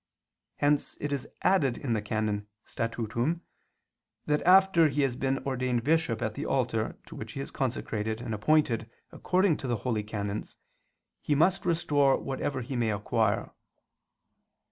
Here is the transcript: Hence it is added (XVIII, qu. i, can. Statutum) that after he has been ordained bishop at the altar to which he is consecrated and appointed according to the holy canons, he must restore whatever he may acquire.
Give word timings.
Hence 0.55 0.97
it 0.99 1.13
is 1.13 1.27
added 1.43 1.75
(XVIII, 1.75 1.87
qu. 1.91 1.97
i, 1.97 2.01
can. 2.01 2.47
Statutum) 2.65 3.41
that 4.25 4.41
after 4.47 4.87
he 4.87 5.03
has 5.03 5.15
been 5.15 5.45
ordained 5.45 5.83
bishop 5.83 6.23
at 6.23 6.33
the 6.33 6.43
altar 6.43 6.97
to 7.05 7.15
which 7.15 7.33
he 7.33 7.39
is 7.39 7.51
consecrated 7.51 8.19
and 8.19 8.33
appointed 8.33 8.89
according 9.11 9.57
to 9.57 9.67
the 9.67 9.75
holy 9.85 10.01
canons, 10.01 10.57
he 11.21 11.35
must 11.35 11.67
restore 11.67 12.17
whatever 12.17 12.61
he 12.61 12.75
may 12.75 12.89
acquire. 12.91 13.51